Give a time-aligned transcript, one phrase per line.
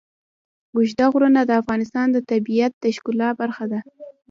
[0.75, 3.79] اوږده غرونه د افغانستان د طبیعت د ښکلا برخه ده.